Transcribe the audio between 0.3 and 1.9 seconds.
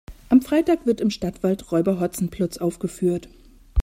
Freitag wird im Stadtwald